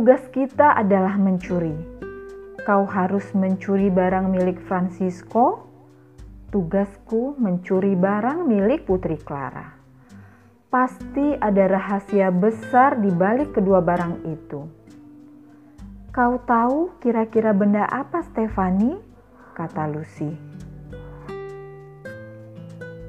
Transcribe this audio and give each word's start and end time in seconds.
Tugas 0.00 0.32
kita 0.32 0.80
adalah 0.80 1.20
mencuri. 1.20 1.76
Kau 2.64 2.88
harus 2.88 3.36
mencuri 3.36 3.92
barang 3.92 4.32
milik 4.32 4.56
Francisco. 4.64 5.68
Tugasku 6.48 7.36
mencuri 7.36 7.92
barang 8.00 8.48
milik 8.48 8.88
Putri 8.88 9.20
Clara. 9.20 9.76
Pasti 10.72 11.36
ada 11.36 11.68
rahasia 11.68 12.32
besar 12.32 12.96
di 12.96 13.12
balik 13.12 13.52
kedua 13.52 13.84
barang 13.84 14.24
itu. 14.24 14.64
Kau 16.16 16.40
tahu 16.48 16.96
kira-kira 17.04 17.52
benda 17.52 17.84
apa, 17.84 18.24
Stefani? 18.24 18.96
kata 19.52 19.84
Lucy. 19.84 20.32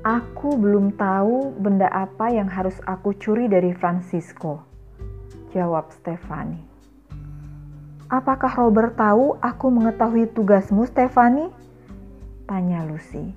Aku 0.04 0.60
belum 0.60 1.00
tahu 1.00 1.56
benda 1.56 1.88
apa 1.88 2.36
yang 2.36 2.52
harus 2.52 2.76
aku 2.84 3.16
curi 3.16 3.48
dari 3.48 3.72
Francisco, 3.72 4.68
jawab 5.56 5.88
Stefani. 5.96 6.71
Apakah 8.12 8.52
Robert 8.60 9.00
tahu 9.00 9.40
aku 9.40 9.72
mengetahui 9.72 10.36
tugasmu, 10.36 10.84
Stefani? 10.84 11.48
Tanya 12.44 12.84
Lucy. 12.84 13.32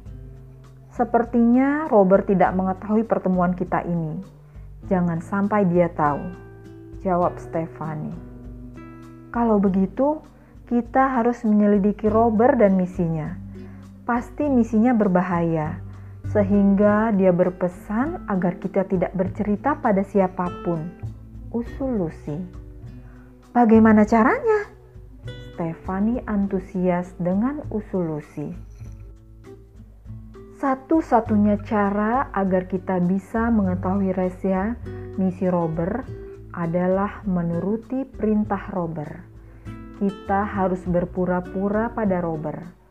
Sepertinya 0.91 1.87
Robert 1.87 2.27
tidak 2.27 2.51
mengetahui 2.59 3.07
pertemuan 3.07 3.55
kita 3.55 3.87
ini. 3.87 4.19
Jangan 4.91 5.23
sampai 5.23 5.63
dia 5.71 5.87
tahu, 5.95 6.27
jawab 7.07 7.39
Stefani. 7.39 8.11
Kalau 9.31 9.63
begitu, 9.63 10.19
kita 10.67 11.23
harus 11.23 11.47
menyelidiki 11.47 12.11
Robert 12.11 12.59
dan 12.59 12.75
misinya. 12.75 13.39
Pasti 14.03 14.51
misinya 14.51 14.91
berbahaya 14.91 15.79
sehingga 16.35 17.15
dia 17.15 17.31
berpesan 17.31 18.27
agar 18.27 18.59
kita 18.59 18.83
tidak 18.91 19.15
bercerita 19.15 19.79
pada 19.79 20.03
siapa 20.03 20.51
pun. 20.67 20.83
Usul 21.55 21.95
Lucy. 22.03 22.64
Bagaimana 23.55 24.03
caranya? 24.03 24.67
Stefani 25.55 26.19
antusias 26.27 27.15
dengan 27.23 27.63
usul 27.71 28.19
Lucy. 28.19 28.51
Satu-satunya 30.59 31.63
cara 31.63 32.35
agar 32.35 32.67
kita 32.67 32.99
bisa 32.99 33.55
mengetahui 33.55 34.11
rahasia 34.11 34.75
misi 35.15 35.47
Robert 35.47 36.03
adalah 36.51 37.23
menuruti 37.23 38.03
perintah 38.03 38.75
Robert. 38.75 39.23
Kita 40.03 40.43
harus 40.43 40.83
berpura-pura 40.91 41.95
pada 41.95 42.19
Robert 42.19 42.85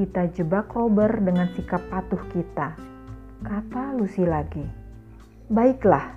kita 0.00 0.32
jebak 0.32 0.72
Robert 0.72 1.20
dengan 1.20 1.44
sikap 1.52 1.84
patuh 1.92 2.24
kita. 2.32 2.72
Kata 3.44 3.92
Lucy 3.92 4.24
lagi. 4.24 4.64
Baiklah, 5.52 6.16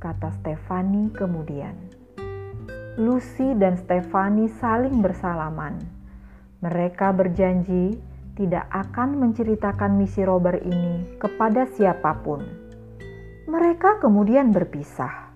kata 0.00 0.32
Stefani 0.40 1.12
kemudian. 1.12 2.01
Lucy 3.00 3.56
dan 3.56 3.80
Stefani 3.80 4.52
saling 4.60 5.00
bersalaman. 5.00 5.80
Mereka 6.60 7.16
berjanji 7.16 7.96
tidak 8.36 8.68
akan 8.68 9.16
menceritakan 9.16 9.96
misi 9.96 10.20
Robert 10.20 10.60
ini 10.60 11.16
kepada 11.16 11.64
siapa 11.72 12.20
pun. 12.20 12.44
Mereka 13.48 13.96
kemudian 13.96 14.52
berpisah. 14.52 15.32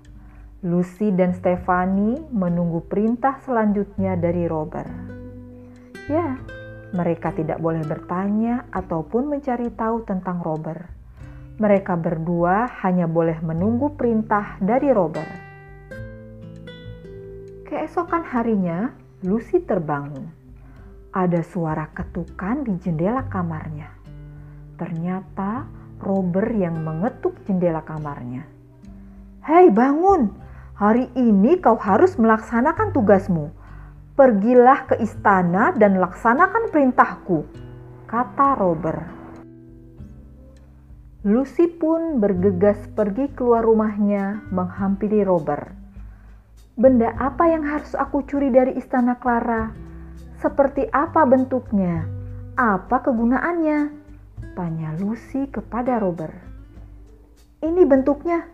Lucy 0.68 1.08
dan 1.16 1.32
Stefani 1.32 2.28
menunggu 2.28 2.84
perintah 2.84 3.40
selanjutnya 3.40 4.20
dari 4.20 4.44
Robert. 4.44 4.92
Ya, 6.12 6.36
mereka 6.92 7.32
tidak 7.32 7.56
boleh 7.56 7.80
bertanya 7.88 8.68
ataupun 8.68 9.32
mencari 9.32 9.72
tahu 9.72 10.04
tentang 10.04 10.44
Robert. 10.44 10.84
Mereka 11.56 11.96
berdua 11.96 12.68
hanya 12.84 13.08
boleh 13.08 13.40
menunggu 13.40 13.96
perintah 13.96 14.60
dari 14.60 14.92
Robert. 14.92 15.45
Keesokan 17.66 18.22
harinya, 18.22 18.94
Lucy 19.26 19.58
terbangun. 19.58 20.30
Ada 21.10 21.42
suara 21.42 21.90
ketukan 21.90 22.62
di 22.62 22.78
jendela 22.78 23.26
kamarnya. 23.26 23.90
Ternyata 24.78 25.66
Robert 25.98 26.54
yang 26.54 26.78
mengetuk 26.86 27.42
jendela 27.42 27.82
kamarnya. 27.82 28.46
"Hei, 29.42 29.74
bangun! 29.74 30.30
Hari 30.78 31.10
ini 31.18 31.58
kau 31.58 31.74
harus 31.74 32.14
melaksanakan 32.14 32.94
tugasmu 32.94 33.50
Pergilah 34.16 34.88
ke 34.88 34.96
istana 35.04 35.76
dan 35.76 36.00
laksanakan 36.00 36.72
perintahku, 36.72 37.44
kata 38.08 38.56
Robert. 38.56 39.04
Lucy 41.20 41.68
pun 41.68 42.16
bergegas 42.16 42.80
pergi 42.96 43.28
keluar 43.36 43.60
rumahnya 43.60 44.40
menghampiri 44.48 45.20
Robert. 45.20 45.85
Benda 46.76 47.08
apa 47.16 47.48
yang 47.48 47.64
harus 47.64 47.96
aku 47.96 48.28
curi 48.28 48.52
dari 48.52 48.76
istana 48.76 49.16
Clara? 49.16 49.72
Seperti 50.36 50.84
apa 50.92 51.24
bentuknya? 51.24 52.04
Apa 52.52 53.00
kegunaannya? 53.00 53.96
Tanya 54.52 54.92
Lucy 55.00 55.48
kepada 55.48 55.96
Robert. 55.96 56.36
Ini 57.64 57.80
bentuknya. 57.88 58.44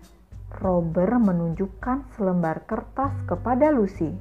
Robert 0.62 1.18
menunjukkan 1.18 2.14
selembar 2.14 2.62
kertas 2.62 3.10
kepada 3.26 3.74
Lucy. 3.74 4.14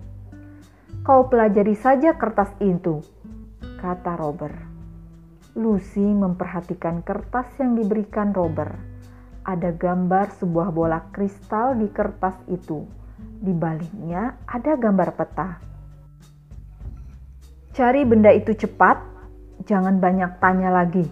Kau 1.05 1.29
pelajari 1.29 1.77
saja 1.77 2.17
kertas 2.17 2.49
itu, 2.57 3.05
kata 3.77 4.17
Robert. 4.17 4.57
Lucy 5.53 6.01
memperhatikan 6.01 7.05
kertas 7.05 7.45
yang 7.61 7.77
diberikan 7.77 8.33
Robert. 8.33 8.81
Ada 9.45 9.69
gambar 9.77 10.33
sebuah 10.41 10.73
bola 10.73 11.05
kristal 11.13 11.77
di 11.77 11.85
kertas 11.93 12.33
itu. 12.49 13.00
Di 13.41 13.57
baliknya 13.57 14.37
ada 14.45 14.77
gambar 14.77 15.17
peta. 15.17 15.49
Cari 17.73 18.05
benda 18.05 18.29
itu 18.29 18.53
cepat, 18.53 19.01
jangan 19.65 19.97
banyak 19.97 20.37
tanya 20.37 20.69
lagi, 20.69 21.09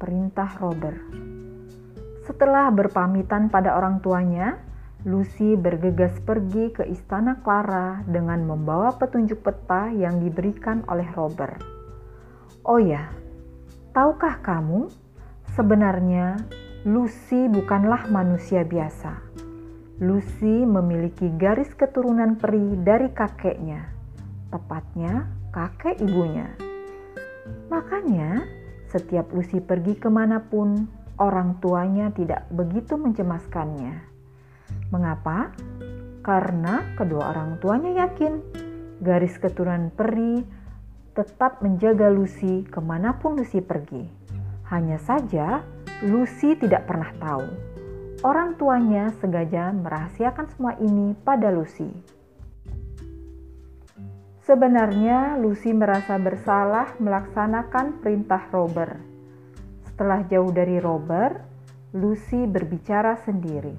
perintah 0.00 0.48
Robert. 0.64 0.96
Setelah 2.24 2.72
berpamitan 2.72 3.52
pada 3.52 3.76
orang 3.76 4.00
tuanya, 4.00 4.56
Lucy 5.04 5.60
bergegas 5.60 6.16
pergi 6.24 6.72
ke 6.72 6.88
istana 6.88 7.36
Clara 7.44 8.00
dengan 8.08 8.48
membawa 8.48 8.96
petunjuk 8.96 9.44
peta 9.44 9.92
yang 9.92 10.24
diberikan 10.24 10.88
oleh 10.88 11.08
Robert. 11.12 11.60
Oh 12.64 12.80
ya, 12.80 13.12
tahukah 13.92 14.40
kamu, 14.40 14.88
sebenarnya 15.52 16.40
Lucy 16.88 17.44
bukanlah 17.52 18.08
manusia 18.08 18.64
biasa. 18.64 19.28
Lucy 19.98 20.62
memiliki 20.62 21.26
garis 21.34 21.74
keturunan 21.74 22.38
peri 22.38 22.78
dari 22.86 23.10
kakeknya, 23.10 23.90
tepatnya 24.46 25.26
kakek 25.50 25.98
ibunya. 25.98 26.54
Makanya, 27.66 28.46
setiap 28.86 29.34
Lucy 29.34 29.58
pergi 29.58 29.98
ke 29.98 30.06
mana 30.06 30.38
pun, 30.38 30.86
orang 31.18 31.58
tuanya 31.58 32.14
tidak 32.14 32.46
begitu 32.54 32.94
mencemaskannya. 32.94 33.98
Mengapa? 34.94 35.50
Karena 36.22 36.94
kedua 36.94 37.34
orang 37.34 37.58
tuanya 37.58 38.06
yakin 38.06 38.38
garis 39.02 39.34
keturunan 39.34 39.90
peri 39.90 40.46
tetap 41.18 41.58
menjaga 41.58 42.06
Lucy 42.06 42.62
ke 42.62 42.78
mana 42.78 43.18
pun 43.18 43.34
Lucy 43.34 43.58
pergi. 43.58 44.06
Hanya 44.70 45.02
saja 45.02 45.66
Lucy 46.06 46.54
tidak 46.54 46.86
pernah 46.86 47.10
tahu. 47.18 47.77
Orang 48.18 48.58
tuanya 48.58 49.14
sengaja 49.22 49.70
merahasiakan 49.70 50.50
semua 50.50 50.74
ini 50.82 51.14
pada 51.22 51.54
Lucy. 51.54 51.86
Sebenarnya 54.42 55.38
Lucy 55.38 55.70
merasa 55.70 56.18
bersalah 56.18 56.98
melaksanakan 56.98 58.02
perintah 58.02 58.42
Robert. 58.50 58.98
Setelah 59.86 60.26
jauh 60.26 60.50
dari 60.50 60.82
Robert, 60.82 61.38
Lucy 61.94 62.42
berbicara 62.42 63.22
sendiri. 63.22 63.78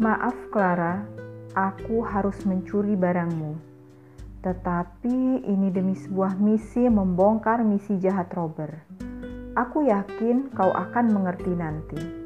Maaf 0.00 0.48
Clara, 0.48 1.04
aku 1.52 2.00
harus 2.00 2.40
mencuri 2.48 2.96
barangmu. 2.96 3.52
Tetapi 4.40 5.44
ini 5.44 5.68
demi 5.68 5.92
sebuah 5.92 6.40
misi 6.40 6.88
membongkar 6.88 7.60
misi 7.68 8.00
jahat 8.00 8.32
Robert. 8.32 8.80
Aku 9.60 9.84
yakin 9.84 10.48
kau 10.56 10.72
akan 10.72 11.12
mengerti 11.12 11.52
nanti. 11.52 12.19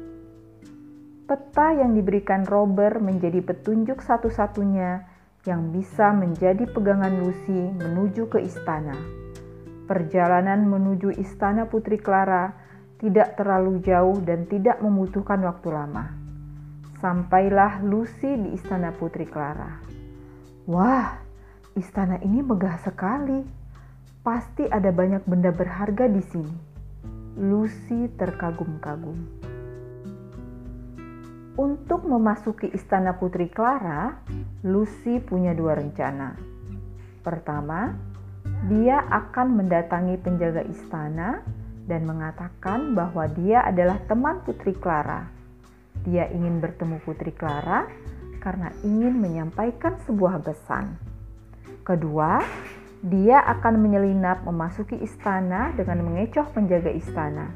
Peta 1.25 1.73
yang 1.73 1.97
diberikan 1.97 2.45
Robert 2.45 3.01
menjadi 3.01 3.41
petunjuk 3.41 3.97
satu-satunya 3.97 5.09
yang 5.49 5.73
bisa 5.73 6.13
menjadi 6.13 6.69
pegangan 6.69 7.17
Lucy 7.17 7.73
menuju 7.81 8.29
ke 8.29 8.45
istana. 8.45 8.93
Perjalanan 9.89 10.69
menuju 10.69 11.17
istana 11.17 11.65
Putri 11.65 11.97
Clara 11.97 12.53
tidak 13.01 13.41
terlalu 13.41 13.81
jauh 13.81 14.21
dan 14.21 14.45
tidak 14.45 14.77
membutuhkan 14.85 15.41
waktu 15.41 15.73
lama. 15.73 16.13
Sampailah 17.01 17.81
Lucy 17.81 18.29
di 18.45 18.53
istana 18.53 18.93
Putri 18.93 19.25
Clara. 19.25 19.81
Wah, 20.69 21.09
istana 21.73 22.21
ini 22.21 22.45
megah 22.45 22.77
sekali. 22.85 23.41
Pasti 24.21 24.69
ada 24.69 24.93
banyak 24.93 25.25
benda 25.25 25.49
berharga 25.49 26.05
di 26.05 26.21
sini. 26.21 26.57
Lucy 27.41 28.13
terkagum-kagum. 28.13 29.44
Untuk 31.55 32.03
memasuki 32.03 32.67
istana 32.75 33.15
Putri 33.15 33.47
Clara, 33.47 34.11
Lucy 34.67 35.23
punya 35.23 35.55
dua 35.55 35.79
rencana. 35.79 36.35
Pertama, 37.23 37.95
dia 38.67 38.99
akan 39.07 39.63
mendatangi 39.63 40.19
penjaga 40.19 40.67
istana 40.67 41.39
dan 41.87 42.03
mengatakan 42.03 42.91
bahwa 42.91 43.31
dia 43.31 43.63
adalah 43.63 44.03
teman 44.03 44.43
Putri 44.43 44.75
Clara. 44.75 45.31
Dia 46.03 46.27
ingin 46.27 46.59
bertemu 46.59 46.99
Putri 47.07 47.31
Clara 47.31 47.87
karena 48.43 48.75
ingin 48.83 49.15
menyampaikan 49.15 49.95
sebuah 50.03 50.43
pesan. 50.43 50.99
Kedua, 51.87 52.43
dia 52.99 53.39
akan 53.47 53.79
menyelinap 53.79 54.43
memasuki 54.43 54.99
istana 54.99 55.71
dengan 55.71 56.03
mengecoh 56.03 56.51
penjaga 56.51 56.91
istana. 56.91 57.47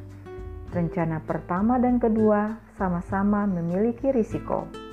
Rencana 0.69 1.17
pertama 1.25 1.81
dan 1.81 1.97
kedua 1.97 2.61
sama-sama 2.77 3.49
memiliki 3.49 4.13
risiko. 4.13 4.88